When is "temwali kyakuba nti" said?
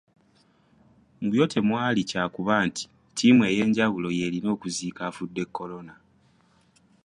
1.53-2.83